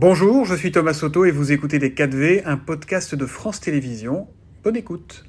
[0.00, 4.28] Bonjour, je suis Thomas Soto et vous écoutez Les 4V, un podcast de France Télévisions.
[4.62, 5.24] Bonne écoute.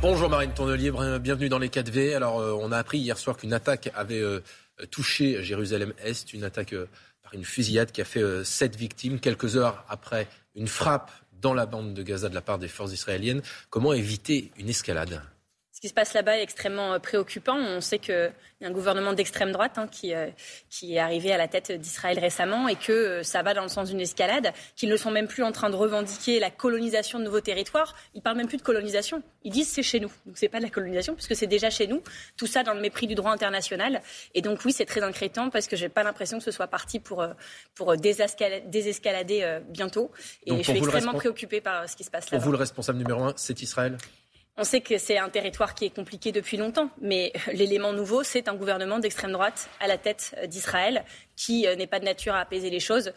[0.00, 0.90] Bonjour Marine Tournelier,
[1.20, 2.16] bienvenue dans les 4V.
[2.16, 4.40] Alors, euh, on a appris hier soir qu'une attaque avait euh,
[4.90, 6.88] touché Jérusalem-Est, une attaque euh,
[7.22, 11.10] par une fusillade qui a fait sept victimes quelques heures après une frappe
[11.42, 13.42] dans la bande de Gaza de la part des forces israéliennes.
[13.68, 15.20] Comment éviter une escalade?
[15.76, 17.54] Ce qui se passe là-bas est extrêmement euh, préoccupant.
[17.54, 18.32] On sait qu'il
[18.62, 20.28] y a un gouvernement d'extrême droite hein, qui, euh,
[20.70, 23.68] qui est arrivé à la tête d'Israël récemment et que euh, ça va dans le
[23.68, 27.24] sens d'une escalade, qu'ils ne sont même plus en train de revendiquer la colonisation de
[27.24, 27.94] nouveaux territoires.
[28.14, 29.22] Ils parlent même plus de colonisation.
[29.44, 30.10] Ils disent c'est chez nous.
[30.24, 32.02] Donc c'est pas de la colonisation puisque c'est déjà chez nous.
[32.38, 34.00] Tout ça dans le mépris du droit international.
[34.32, 37.00] Et donc oui, c'est très inquiétant parce que j'ai pas l'impression que ce soit parti
[37.00, 37.22] pour,
[37.74, 40.10] pour désescalader bientôt.
[40.46, 42.38] Et je suis extrêmement préoccupée par ce qui se passe là.
[42.38, 43.98] Pour vous, le responsable numéro un, c'est Israël?
[44.58, 48.48] On sait que c'est un territoire qui est compliqué depuis longtemps, mais l'élément nouveau, c'est
[48.48, 51.04] un gouvernement d'extrême droite à la tête d'Israël
[51.36, 53.12] qui euh, n'est pas de nature à apaiser les choses.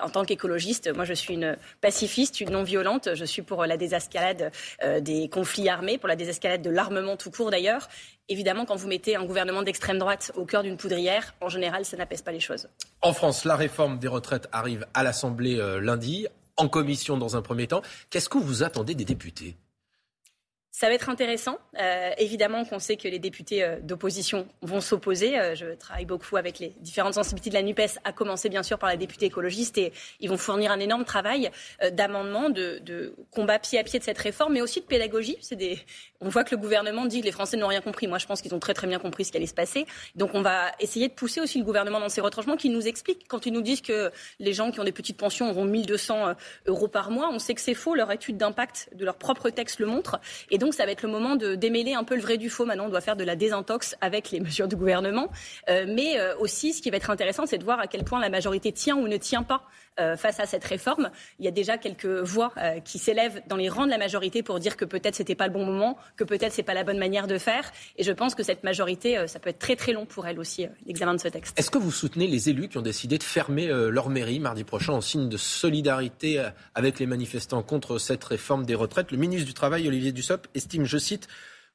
[0.00, 3.10] en tant qu'écologiste, moi je suis une pacifiste, une non violente.
[3.14, 7.30] Je suis pour la désescalade euh, des conflits armés, pour la désescalade de l'armement tout
[7.30, 7.88] court d'ailleurs.
[8.28, 11.96] Évidemment, quand vous mettez un gouvernement d'extrême droite au cœur d'une poudrière, en général, ça
[11.96, 12.68] n'apaise pas les choses.
[13.02, 16.26] En France, la réforme des retraites arrive à l'Assemblée euh, lundi,
[16.56, 17.82] en commission dans un premier temps.
[18.10, 19.56] Qu'est-ce que vous attendez des députés?
[20.78, 21.58] Ça va être intéressant.
[21.80, 25.36] Euh, évidemment qu'on sait que les députés euh, d'opposition vont s'opposer.
[25.36, 28.78] Euh, je travaille beaucoup avec les différentes sensibilités de la NUPES, à commencer bien sûr
[28.78, 31.50] par la députée écologiste, et ils vont fournir un énorme travail
[31.90, 35.36] d'amendement, de, de, combat pied à pied de cette réforme, mais aussi de pédagogie.
[36.20, 38.06] On voit que le gouvernement dit que les Français n'ont rien compris.
[38.06, 39.84] Moi, je pense qu'ils ont très très bien compris ce qui allait se passer.
[40.14, 43.26] Donc on va essayer de pousser aussi le gouvernement dans ses retranchements, qui nous explique
[43.26, 46.34] quand ils nous disent que les gens qui ont des petites pensions auront 1200
[46.66, 47.30] euros par mois.
[47.32, 47.96] On sait que c'est faux.
[47.96, 50.20] Leur étude d'impact de leur propre texte le montre.
[50.50, 52.50] Et donc, donc ça va être le moment de démêler un peu le vrai du
[52.50, 52.66] faux.
[52.66, 55.30] Maintenant, on doit faire de la désintox avec les mesures du gouvernement.
[55.70, 58.20] Euh, mais euh, aussi, ce qui va être intéressant, c'est de voir à quel point
[58.20, 59.62] la majorité tient ou ne tient pas
[59.98, 61.10] euh, face à cette réforme.
[61.38, 62.52] Il y a déjà quelques voix
[62.84, 65.52] qui s'élèvent dans les rangs de la majorité pour dire que peut-être c'était pas le
[65.54, 67.72] bon moment, que peut-être c'est pas la bonne manière de faire.
[67.96, 70.66] Et je pense que cette majorité, ça peut être très très long pour elle aussi,
[70.86, 71.58] l'examen de ce texte.
[71.58, 74.92] Est-ce que vous soutenez les élus qui ont décidé de fermer leur mairie mardi prochain
[74.92, 76.44] en signe de solidarité
[76.74, 79.10] avec les manifestants contre cette réforme des retraites?
[79.10, 81.28] Le ministre du Travail, Olivier Dussopt, estime, je cite,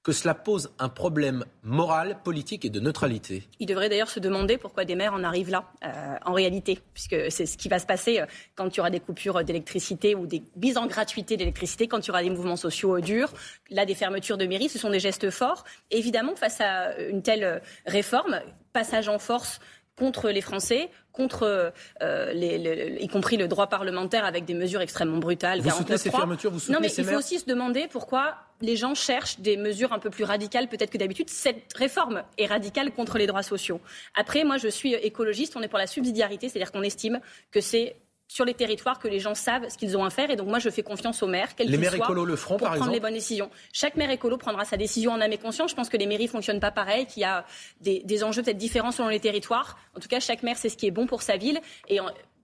[0.03, 3.47] que cela pose un problème moral, politique et de neutralité.
[3.59, 7.15] Il devrait d'ailleurs se demander pourquoi des maires en arrivent là, euh, en réalité, puisque
[7.31, 10.27] c'est ce qui va se passer euh, quand il y aura des coupures d'électricité ou
[10.27, 13.31] des mises en gratuité d'électricité, quand il y aura des mouvements sociaux durs.
[13.69, 15.63] Là, des fermetures de mairies, ce sont des gestes forts.
[15.89, 18.41] évidemment, face à une telle réforme,
[18.73, 19.61] passage en force
[19.97, 21.71] contre les Français, contre
[22.01, 25.61] euh, les, y compris le droit parlementaire avec des mesures extrêmement brutales.
[25.61, 28.75] Vous soutenez ces fermetures vous soutenez Non, mais il faut aussi se demander pourquoi les
[28.75, 31.29] gens cherchent des mesures un peu plus radicales peut-être que d'habitude.
[31.29, 33.81] Cette réforme est radicale contre les droits sociaux.
[34.15, 35.55] Après, moi, je suis écologiste.
[35.55, 37.19] On est pour la subsidiarité, c'est-à-dire qu'on estime
[37.51, 37.95] que c'est
[38.33, 40.31] sur les territoires que les gens savent ce qu'ils ont à faire.
[40.31, 42.67] Et donc moi, je fais confiance aux maires, quels Les maires écolos le feront, pour
[42.67, 43.51] par prendre les bonnes décisions.
[43.71, 45.69] Chaque maire écolo prendra sa décision en âme et conscience.
[45.69, 47.45] Je pense que les mairies fonctionnent pas pareil, qu'il y a
[47.81, 49.77] des, enjeux peut-être différents selon les territoires.
[49.95, 51.59] En tout cas, chaque maire sait ce qui est bon pour sa ville.
[51.89, 51.99] Et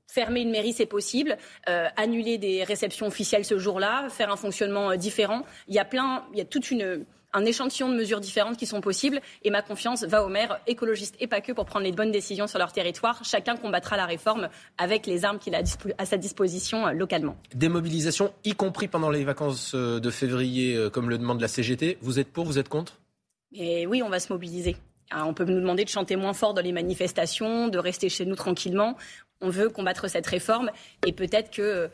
[0.06, 1.38] Fermer une mairie, c'est possible.
[1.70, 5.44] Euh, annuler des réceptions officielles ce jour-là, faire un fonctionnement euh, différent.
[5.68, 8.66] Il y a plein, il y a toute une un échantillon de mesures différentes qui
[8.66, 9.22] sont possibles.
[9.44, 12.48] Et ma confiance va aux maires écologistes et pas que pour prendre les bonnes décisions
[12.48, 13.24] sur leur territoire.
[13.24, 15.62] Chacun combattra la réforme avec les armes qu'il a
[15.98, 17.38] à sa disposition euh, localement.
[17.54, 21.48] Des mobilisations, y compris pendant les vacances euh, de février, euh, comme le demande la
[21.48, 21.98] CGT.
[22.02, 23.00] Vous êtes pour, vous êtes contre?
[23.54, 24.78] Et oui, on va se mobiliser.
[25.12, 28.26] Hein, on peut nous demander de chanter moins fort dans les manifestations, de rester chez
[28.26, 28.96] nous tranquillement.
[29.42, 30.70] On veut combattre cette réforme
[31.06, 31.90] et peut-être que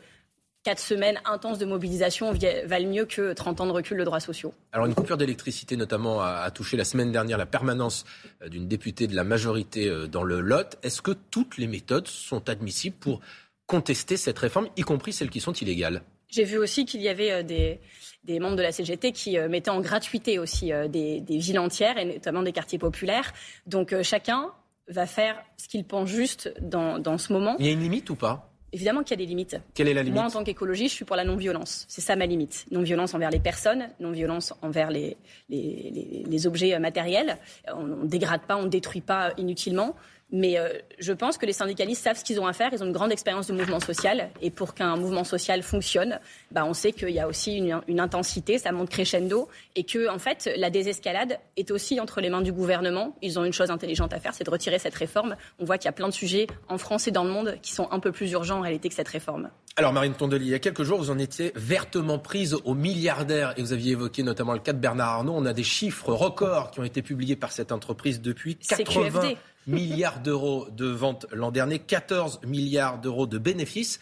[0.66, 2.32] quatre semaines intenses de mobilisation
[2.64, 4.52] valent mieux que 30 ans de recul de droits sociaux.
[4.72, 8.04] Alors une coupure d'électricité notamment a, touché la semaine dernière la permanence
[8.42, 10.76] euh, d'une députée de la majorité euh, dans le Lot.
[10.82, 13.20] Est-ce que toutes les méthodes sont admissibles pour
[13.66, 16.02] contester cette réforme, y compris celles qui sont illégales?
[16.26, 19.80] J'ai vu aussi qu'il y avait euh, des, membres de la CGT qui mettaient en
[19.80, 23.32] gratuité aussi des, villes entières et notamment des quartiers populaires.
[23.68, 24.50] Donc chacun
[24.88, 27.54] va faire ce qu'il pense juste dans, dans ce moment.
[27.60, 28.50] Il y a une limite ou pas?
[28.72, 29.56] Évidemment qu'il y a des limites.
[29.74, 31.86] Quelle est la limite Moi, en tant qu'écologiste, je suis pour la non-violence.
[31.88, 32.66] C'est ça ma limite.
[32.70, 35.16] Non-violence envers les personnes, non-violence envers les,
[35.48, 37.38] les, les, objets matériels.
[37.72, 39.94] On ne dégrade pas, on ne détruit pas inutilement.
[40.32, 40.68] Mais euh,
[40.98, 42.70] je pense que les syndicalistes savent ce qu'ils ont à faire.
[42.72, 44.30] Ils ont une grande expérience de mouvement social.
[44.42, 46.18] Et pour qu'un mouvement social fonctionne,
[46.50, 49.48] bah, on sait qu'il y a aussi une, intensité, ça monte crescendo.
[49.76, 53.16] Et que, en fait, la désescalade est aussi entre les mains du gouvernement.
[53.22, 55.36] Ils ont une chose intelligente à faire, c'est de retirer cette réforme.
[55.60, 57.72] On voit qu'il y a plein de sujets en France et dans le monde qui
[57.72, 59.50] sont un peu plus urgents en réalité que cette réforme.
[59.78, 63.52] Alors Marine Tondelier, il y a quelques jours, vous en étiez vertement prise aux milliardaires
[63.58, 65.34] et vous aviez évoqué notamment le cas de Bernard Arnault.
[65.36, 69.34] On a des chiffres records qui ont été publiés par cette entreprise depuis 80
[69.66, 74.00] milliards d'euros de ventes l'an dernier, 14 milliards d'euros de bénéfices.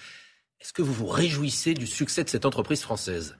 [0.60, 3.36] Est-ce que vous vous réjouissez du succès de cette entreprise française?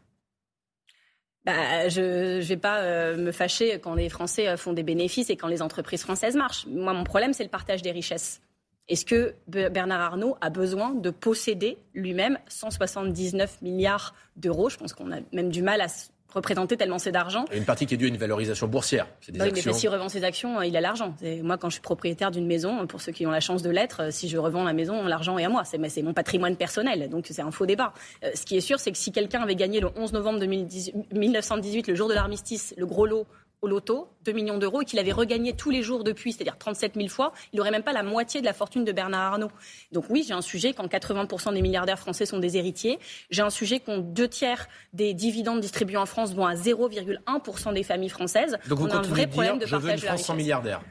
[1.45, 5.31] Bah, je ne vais pas euh, me fâcher quand les Français euh, font des bénéfices
[5.31, 6.67] et quand les entreprises françaises marchent.
[6.67, 8.41] Moi, mon problème, c'est le partage des richesses.
[8.89, 14.69] Est-ce que Bernard Arnault a besoin de posséder lui-même 179 milliards d'euros?
[14.69, 15.87] Je pense qu'on a même du mal à
[16.35, 17.45] représenter tellement c'est d'argent.
[17.53, 19.07] Une partie qui est due à une valorisation boursière.
[19.29, 21.15] Des oui, mais s'il revend ses actions, il a l'argent.
[21.43, 24.13] Moi, quand je suis propriétaire d'une maison, pour ceux qui ont la chance de l'être,
[24.13, 25.63] si je revends la maison, l'argent est à moi.
[25.65, 27.93] C'est mon patrimoine personnel, donc c'est un faux débat.
[28.25, 31.89] Euh, ce qui est sûr, c'est que si quelqu'un avait gagné le 11 novembre 1918,
[31.89, 33.27] le jour de l'armistice, le gros lot
[33.65, 36.95] au loto, 2 millions d'euros, et qu'il avait regagné tous les jours depuis, c'est-à-dire 37
[36.97, 39.51] 000 fois, il n'aurait même pas la moitié de la fortune de Bernard Arnault.
[39.91, 42.99] Donc oui, j'ai un sujet quand 80% des milliardaires français sont des héritiers.
[43.31, 47.83] J'ai un sujet quand deux tiers des dividendes distribués en France vont à 0,1% des
[47.83, 48.59] familles françaises.
[48.69, 50.83] Donc vous On a un vrai problème de je veux une France sans milliardaires.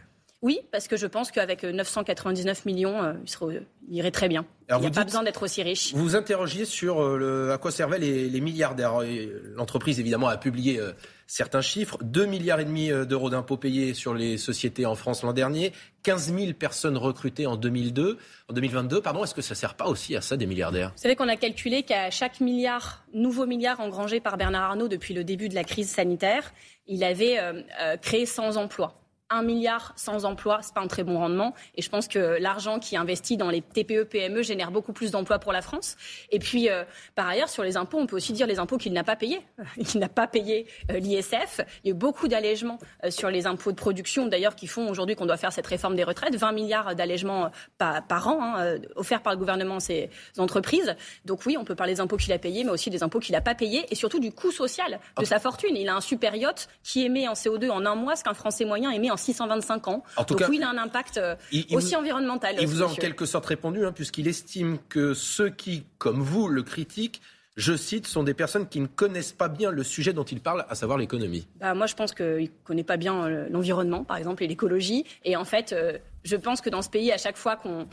[0.44, 3.14] Oui, parce que je pense qu'avec 999 millions, euh,
[3.88, 4.46] il, irait très bien.
[4.70, 5.94] il n'y a pas besoin d'être aussi riche.
[5.94, 9.00] Vous vous interrogiez sur euh, le, à quoi servaient les, milliardaires.
[9.56, 10.92] L'entreprise, évidemment, a publié euh,
[11.34, 11.98] certains chiffres.
[12.04, 15.74] 2 milliards et demi d'euros d'impôts payés sur les sociétés en France l'an dernier.
[16.04, 18.20] 15 000 personnes recrutées en 2002,
[18.50, 19.02] en 2022.
[19.02, 20.92] Pardon, est-ce que ça ne sert pas aussi à ça des milliardaires?
[20.96, 25.16] Vous savez qu'on a calculé qu'à chaque milliard, nouveau milliard engrangé par Bernard Arnault depuis
[25.16, 26.54] le début de la crise sanitaire,
[26.86, 27.40] il avait
[28.02, 29.03] créé 100 emplois
[29.34, 31.54] un milliard sans emploi, c'est pas un très bon rendement.
[31.76, 35.12] Et je pense que l'argent qui est investi dans les TPE, PME génère beaucoup plus
[35.12, 35.96] d'emplois pour la France.
[36.32, 36.84] Et puis, euh,
[37.16, 39.42] par ailleurs, sur les impôts, on peut aussi dire les impôts qu'il n'a pas payés.
[39.94, 41.62] Il n'a pas payé euh, l'ISF.
[41.84, 44.90] Il y a eu beaucoup d'allègements euh, sur les impôts de production, d'ailleurs, qui font
[44.90, 46.36] aujourd'hui qu'on doit faire cette réforme des retraites.
[46.36, 50.96] 20 milliards d'allègements par, par, an hein, offerts par le gouvernement à ces entreprises.
[51.26, 53.34] Donc oui, on peut parler des impôts qu'il a payés, mais aussi des impôts qu'il
[53.34, 55.76] n'a pas payés, et surtout du coût social de sa fortune.
[55.76, 58.66] Il a un super yacht qui émet en CO2 en un mois ce qu'un Français
[58.66, 60.04] moyen émet en 625 ans.
[60.18, 61.36] En tout Donc cas, oui, il a un impact euh,
[61.72, 62.56] aussi environnemental.
[62.60, 66.48] Il vous a en quelque sorte répondu, hein, puisqu'il estime que ceux qui, comme vous,
[66.48, 67.22] le critiquent,
[67.56, 70.66] je cite, sont des personnes qui ne connaissent pas bien le sujet dont il parle,
[70.70, 71.48] à savoir l'économie.
[71.60, 75.06] Bah, moi, je pense qu'il ne connaît pas bien euh, l'environnement, par exemple, et l'écologie.
[75.24, 77.88] Et en fait, euh, je pense que dans ce pays, à chaque fois qu'on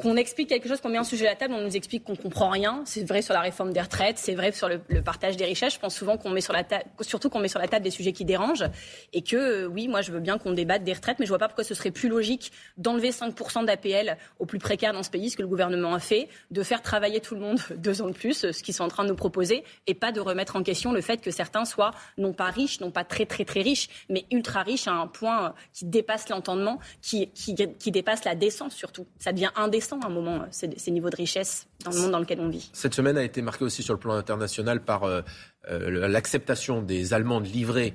[0.00, 2.16] qu'on explique quelque chose, qu'on met un sujet à la table, on nous explique qu'on
[2.16, 2.82] comprend rien.
[2.84, 5.74] C'est vrai sur la réforme des retraites, c'est vrai sur le, partage des richesses.
[5.74, 7.92] Je pense souvent qu'on met sur la table, surtout qu'on met sur la table des
[7.92, 8.64] sujets qui dérangent.
[9.12, 11.38] Et que, euh, oui, moi, je veux bien qu'on débatte des retraites, mais je vois
[11.38, 15.30] pas pourquoi ce serait plus logique d'enlever 5% d'APL aux plus précaires dans ce pays,
[15.30, 18.14] ce que le gouvernement a fait, de faire travailler tout le monde deux ans de
[18.14, 20.90] plus, ce qu'ils sont en train de nous proposer, et pas de remettre en question
[20.90, 24.24] le fait que certains soient non pas riches, non pas très très très riches, mais
[24.32, 29.06] ultra riches à un point qui dépasse l'entendement, qui, qui, qui dépasse la décence surtout.
[29.20, 32.18] Ça devient indécent à un moment, euh, ces, niveaux de richesse dans le monde dans
[32.18, 32.70] lequel on vit.
[32.72, 35.22] Cette semaine a été marquée aussi sur le plan international par euh,
[35.70, 37.94] euh, l'acceptation des Allemands de livrer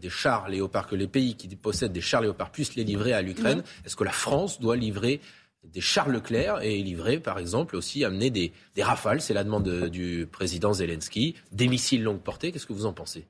[0.00, 3.20] des chars léopards, que les pays qui possèdent des chars léopards puissent les livrer à
[3.20, 3.58] l'Ukraine.
[3.58, 3.64] Mhm.
[3.84, 5.20] Est-ce que la France doit livrer
[5.64, 9.88] des chars Leclerc et livrer, par exemple, aussi amener des, des rafales, c'est la demande
[9.88, 12.52] du président Zelensky, des missiles longue portée.
[12.52, 13.26] Qu'est-ce que vous en pensez?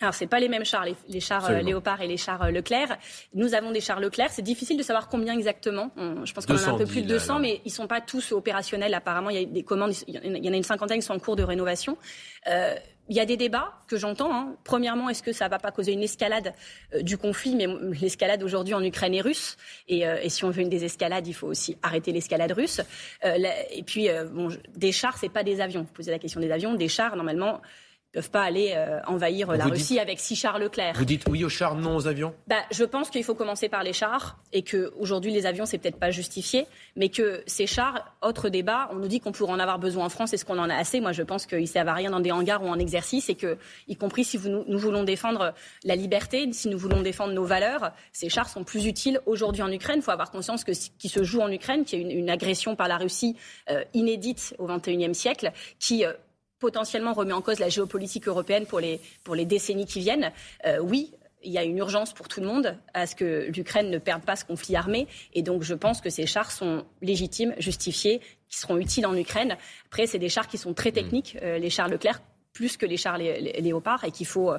[0.00, 2.98] Alors, c'est pas les mêmes chars, les, chars euh, Léopard et les chars euh, Leclerc.
[3.34, 4.30] Nous avons des chars Leclerc.
[4.30, 5.90] C'est difficile de savoir combien exactement.
[5.96, 8.30] je pense qu'on en a un peu plus de 200, mais ils sont pas tous
[8.30, 8.94] opérationnels.
[8.94, 9.92] Apparemment, il y a des commandes.
[10.06, 11.98] Il y en a une cinquantaine qui sont en cours de rénovation.
[12.46, 12.76] Euh,
[13.08, 14.32] il y a des débats que j'entends.
[14.32, 14.54] Hein.
[14.62, 16.52] Premièrement, est-ce que ça ne va pas causer une escalade
[17.00, 17.56] du conflit?
[17.56, 17.66] Mais
[18.00, 19.56] l'escalade aujourd'hui en Ukraine est russe.
[19.88, 22.82] Et, si on veut une désescalade, il faut aussi arrêter l'escalade russe.
[23.24, 25.80] et puis, bon, des chars, c'est pas des avions.
[25.80, 26.74] Vous posez la question des avions.
[26.74, 27.62] Des chars, normalement,
[28.18, 30.94] peuvent pas aller euh, envahir la Russie avec six chars Leclerc.
[30.96, 32.34] Vous dites oui aux chars, non aux avions?
[32.48, 36.00] Bah, Je pense qu'il faut commencer par les chars et qu'aujourd'hui les avions, c'est peut-être
[36.00, 39.78] pas justifié, mais que ces chars, autre débat, on nous dit qu'on pourrait en avoir
[39.78, 41.00] besoin en France, est-ce qu'on en a assez?
[41.00, 43.36] Moi je pense qu'ils ne servent à rien dans des hangars ou en exercice et
[43.36, 43.56] que,
[43.86, 47.92] y compris si vous, nous voulons défendre la liberté, si nous voulons défendre nos valeurs,
[48.12, 49.98] ces chars sont plus utiles aujourd'hui en Ukraine.
[49.98, 52.74] Il faut avoir conscience que ce qui se joue en Ukraine, qui est une, agression
[52.74, 53.36] par la Russie
[53.70, 56.12] euh, inédite au XXIe siècle, qui euh,
[56.58, 60.32] potentiellement remet en cause la géopolitique européenne pour les, pour les décennies qui viennent,
[60.66, 61.12] euh, oui,
[61.42, 64.22] il y a une urgence pour tout le monde à ce que l'Ukraine ne perde
[64.22, 65.06] pas ce conflit armé.
[65.34, 69.56] Et donc, je pense que ces chars sont légitimes, justifiés, qui seront utiles en Ukraine.
[69.86, 72.20] Après, c'est des chars qui sont très techniques, euh, les chars Leclerc
[72.58, 74.58] plus que les chars léopards et qu'il faut, euh,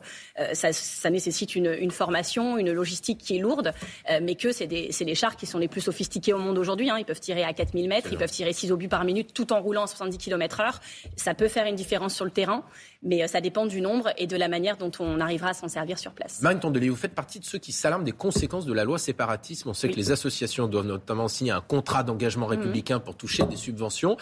[0.53, 3.73] ça, ça, nécessite une, une, formation, une logistique qui est lourde,
[4.09, 6.89] euh, mais que c'est les chars qui sont les plus sophistiqués au monde aujourd'hui.
[6.89, 6.95] Hein.
[6.97, 9.59] Ils peuvent tirer à 4000 mètres, ils peuvent tirer 6 obus par minute tout en
[9.59, 10.79] roulant à 70 km heure.
[11.17, 12.63] Ça peut faire une différence sur le terrain,
[13.03, 15.67] mais euh, ça dépend du nombre et de la manière dont on arrivera à s'en
[15.67, 16.41] servir sur place.
[16.41, 19.67] Marine Tondelier, vous faites partie de ceux qui s'alarment des conséquences de la loi séparatisme.
[19.67, 23.57] On sait que les associations doivent notamment signer un contrat d'engagement républicain pour toucher des
[23.57, 24.15] subventions.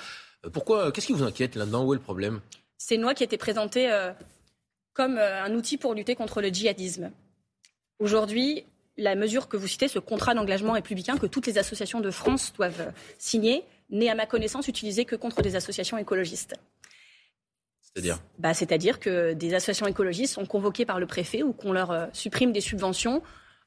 [0.52, 1.86] Pourquoi Qu'est-ce qui vous inquiète là-dedans?
[1.86, 2.40] Où est le problème?
[2.78, 3.90] C'est une loi qui été présentée
[4.94, 7.12] comme un outil pour lutter contre le djihadisme.
[8.00, 8.66] Aujourd'hui,
[8.98, 12.54] la mesure que vous citez, ce contrat d'engagement républicain que toutes les associations de France
[12.54, 16.56] doivent signer, n'est à ma connaissance utilisé que contre des associations écologistes.
[17.82, 21.92] C'est-à-dire bah, C'est-à-dire que des associations écologistes sont convoquées par le préfet ou qu'on leur
[21.92, 23.22] euh, supprime des subventions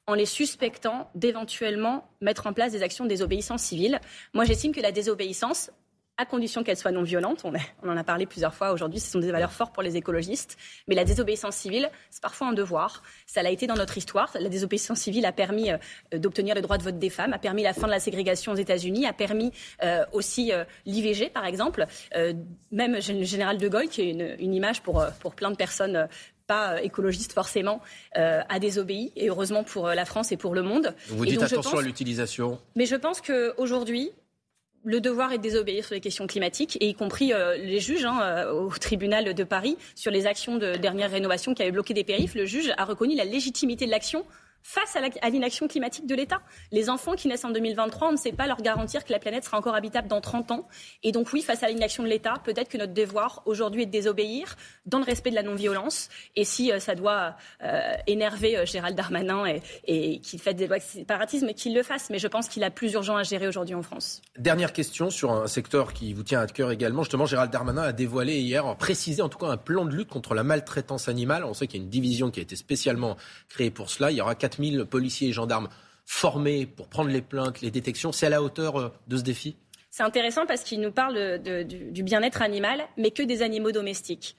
[0.07, 3.99] en les suspectant d'éventuellement mettre en place des actions de désobéissance civile.
[4.33, 5.71] Moi, j'estime que la désobéissance,
[6.21, 7.43] à condition qu'elle soit non violente.
[7.43, 10.57] On, en a parlé plusieurs fois aujourd'hui, ce sont des valeurs fortes pour les écologistes.
[10.87, 13.01] Mais la désobéissance civile, c'est parfois un devoir.
[13.25, 14.31] Ça l'a été dans notre histoire.
[14.39, 15.77] La désobéissance civile a permis euh,
[16.13, 18.55] d'obtenir le droit de vote des femmes, a permis la fin de la ségrégation aux
[18.55, 19.51] États-Unis, a permis
[19.83, 21.85] euh, aussi euh, l'IVG, par exemple.
[22.71, 26.07] même le général de Gaulle, qui est une, image pour, pour plein de personnes
[26.47, 27.81] pas écologistes forcément,
[28.13, 30.93] a désobéi, et heureusement pour la France et pour le monde.
[31.07, 32.59] Vous dites attention à l'utilisation.
[32.75, 34.11] Mais je pense qu'aujourd'hui,
[34.83, 38.05] le devoir est de désobéir sur les questions climatiques, et y compris euh, les juges
[38.05, 41.93] hein, euh, au tribunal de Paris sur les actions de dernière rénovation qui avaient bloqué
[41.93, 42.35] des périphes.
[42.35, 44.25] Le juge a reconnu la légitimité de l'action
[44.63, 46.41] face à l'inaction climatique de l'État.
[46.71, 49.43] Les enfants qui naissent en 2023, on ne sait pas leur garantir que la planète
[49.43, 50.67] sera encore habitable dans 30 ans.
[51.03, 53.91] Et donc oui, face à l'inaction de l'État, peut-être que notre devoir aujourd'hui est de
[53.91, 56.09] désobéir dans le respect de la non-violence.
[56.35, 59.43] Et si euh, ça doit euh, énerver euh, Gérald Darmanin
[59.85, 62.09] et, qu'il fait des lois de séparatisme, qu'il le fasse.
[62.09, 64.21] Mais je pense qu'il a plus urgent à gérer aujourd'hui en France.
[64.37, 67.03] Dernière question sur un secteur qui vous tient à cœur également.
[67.03, 70.33] Justement, Gérald Darmanin a dévoilé hier, précisé en tout cas un plan de lutte contre
[70.33, 71.43] la maltraitance animale.
[71.45, 73.17] On sait qu'il y a une division qui a été spécialement
[73.49, 74.11] créée pour cela.
[74.11, 75.69] Il y aura 4000 policiers et gendarmes
[76.05, 78.11] formés pour prendre les plaintes, les détections.
[78.11, 79.55] C'est à la hauteur euh, de ce défi?
[79.89, 84.37] C'est intéressant parce qu'il nous parle du bien-être animal, mais que des animaux domestiques.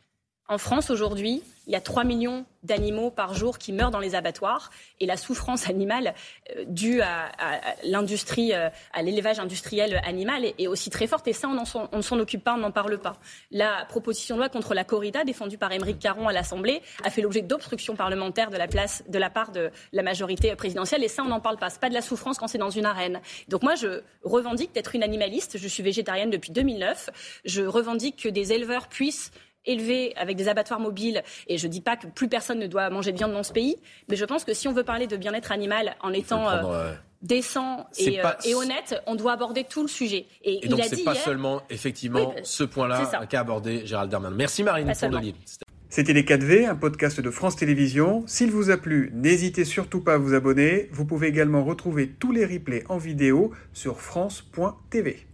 [0.53, 4.15] En France, aujourd'hui, il y a 3 millions d'animaux par jour qui meurent dans les
[4.15, 6.13] abattoirs et la souffrance animale
[6.55, 7.33] euh, due à,
[7.85, 12.45] l'industrie, euh, à l'élevage industriel animal est, aussi très forte et on, ne s'en occupe
[12.45, 13.17] pas, on n'en parle pas.
[13.51, 17.23] La proposition de loi contre la corrida défendue par Émeric Caron à l'Assemblée a fait
[17.23, 21.41] l'objet d'obstructions parlementaires de la, place, part de la majorité présidentielle et ça, on n'en
[21.41, 21.71] parle pas.
[21.71, 23.23] C'est pas de la souffrance quand c'est dans une arène.
[23.49, 25.57] Donc moi, je revendique d'être une animaliste.
[25.57, 27.09] Je suis végétarienne depuis 2009.
[27.47, 29.31] Je revendique que des éleveurs puissent
[29.65, 32.91] élevé avec des abattoirs mobiles, et je ne dis pas que plus personne ne doit
[32.91, 33.77] manger de viande dans ce pays,
[34.09, 36.93] mais je pense que si on veut parler de bien-être animal en étant euh,
[37.23, 40.27] décent euh, et, honnête, on doit aborder tout le sujet.
[40.43, 44.37] Et, donc c'est pas seulement effectivement ce point-là qu'a abordé Gérald Darmanin.
[44.37, 45.35] Merci Marine Fondelier.
[45.89, 48.25] C'était Les 4V, un podcast de France Télévisions.
[48.27, 50.89] S'il vous a plu, n'hésitez surtout pas à vous abonner.
[50.91, 55.27] Vous pouvez également retrouver tous les replays en vidéo sur France.tv.